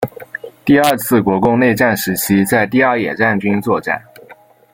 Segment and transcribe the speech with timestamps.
[0.65, 4.01] 第二次国共内战时期在第二野战军作战。